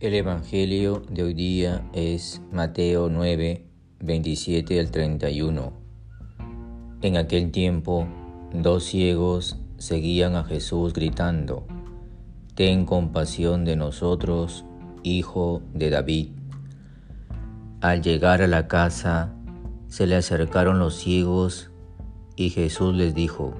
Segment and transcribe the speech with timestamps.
[0.00, 3.66] El Evangelio de hoy día es Mateo 9,
[3.98, 5.74] 27 al 31.
[7.02, 8.08] En aquel tiempo,
[8.50, 11.66] dos ciegos seguían a Jesús gritando,
[12.54, 14.64] Ten compasión de nosotros,
[15.02, 16.30] hijo de David.
[17.82, 19.34] Al llegar a la casa,
[19.88, 21.70] se le acercaron los ciegos
[22.36, 23.52] y Jesús les dijo,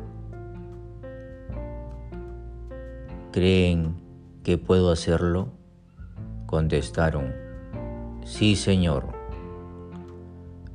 [3.30, 3.96] ¿Creen
[4.42, 5.59] que puedo hacerlo?
[6.50, 7.32] Contestaron,
[8.24, 9.04] Sí, Señor.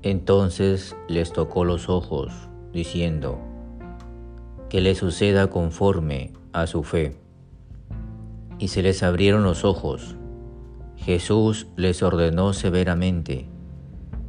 [0.03, 2.31] Entonces les tocó los ojos,
[2.71, 3.37] diciendo,
[4.69, 7.17] Que le suceda conforme a su fe.
[8.57, 10.15] Y se les abrieron los ojos.
[10.95, 13.49] Jesús les ordenó severamente,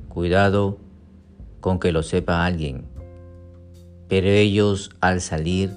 [0.08, 0.78] Cuidado
[1.60, 2.88] con que lo sepa alguien.
[4.08, 5.70] Pero ellos al salir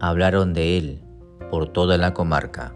[0.00, 1.00] hablaron de él
[1.48, 2.74] por toda la comarca.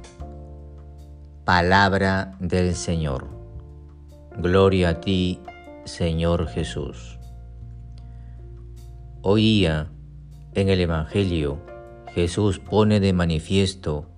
[1.47, 3.29] Palabra del Señor.
[4.37, 5.39] Gloria a ti,
[5.85, 7.21] Señor Jesús.
[9.23, 9.93] Hoy día,
[10.55, 11.61] en el Evangelio,
[12.13, 14.11] Jesús pone de manifiesto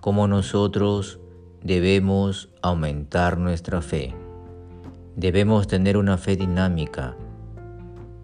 [0.00, 1.20] cómo nosotros
[1.62, 4.14] debemos aumentar nuestra fe.
[5.16, 7.14] Debemos tener una fe dinámica,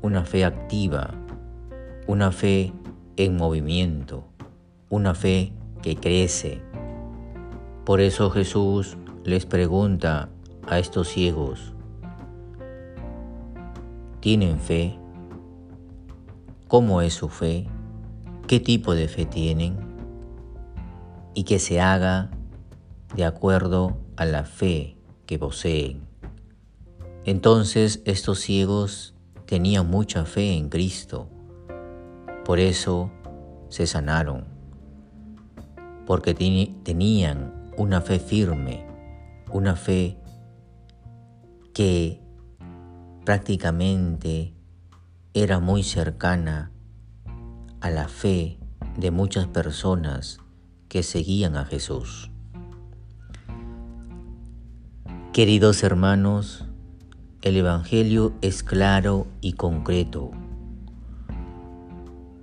[0.00, 1.10] una fe activa,
[2.06, 2.72] una fe
[3.18, 4.24] en movimiento,
[4.88, 6.69] una fe que crece,
[7.90, 10.28] por eso Jesús les pregunta
[10.68, 11.72] a estos ciegos,
[14.20, 14.96] ¿tienen fe?
[16.68, 17.66] ¿Cómo es su fe?
[18.46, 19.76] ¿Qué tipo de fe tienen?
[21.34, 22.30] Y que se haga
[23.16, 24.96] de acuerdo a la fe
[25.26, 26.06] que poseen.
[27.24, 31.28] Entonces estos ciegos tenían mucha fe en Cristo,
[32.44, 33.10] por eso
[33.68, 34.44] se sanaron,
[36.06, 38.86] porque tenían una fe firme,
[39.52, 40.18] una fe
[41.72, 42.20] que
[43.24, 44.54] prácticamente
[45.34, 46.72] era muy cercana
[47.80, 48.58] a la fe
[48.96, 50.38] de muchas personas
[50.88, 52.30] que seguían a Jesús.
[55.32, 56.66] Queridos hermanos,
[57.42, 60.32] el Evangelio es claro y concreto.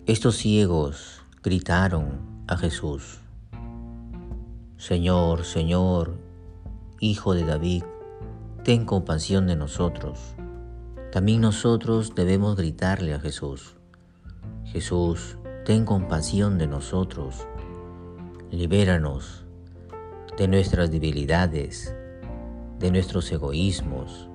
[0.06, 3.20] Estos ciegos gritaron a Jesús,
[4.78, 6.20] Señor, Señor,
[7.00, 7.84] Hijo de David,
[8.64, 10.36] ten compasión de nosotros.
[11.12, 13.76] También nosotros debemos gritarle a Jesús,
[14.66, 17.48] Jesús, ten compasión de nosotros,
[18.52, 19.46] libéranos
[20.38, 21.96] de nuestras debilidades,
[22.78, 24.30] de nuestros egoísmos,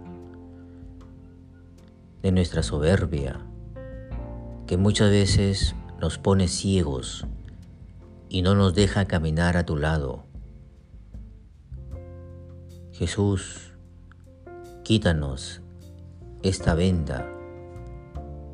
[2.20, 3.38] de nuestra soberbia,
[4.66, 7.26] que muchas veces nos pone ciegos
[8.28, 10.31] y no nos deja caminar a tu lado.
[13.02, 13.72] Jesús,
[14.84, 15.60] quítanos
[16.44, 17.28] esta venda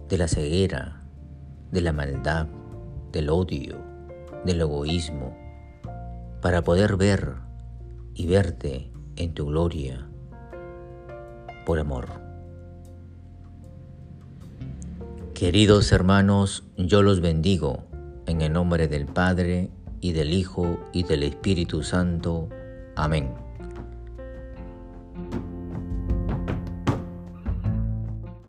[0.08, 1.02] de la ceguera,
[1.70, 2.46] de la maldad,
[3.12, 3.76] del odio,
[4.46, 5.36] del egoísmo,
[6.40, 7.34] para poder ver
[8.14, 10.08] y verte en tu gloria
[11.66, 12.08] por amor.
[15.34, 17.84] Queridos hermanos, yo los bendigo
[18.24, 19.68] en el nombre del Padre
[20.00, 22.48] y del Hijo y del Espíritu Santo.
[22.96, 23.47] Amén.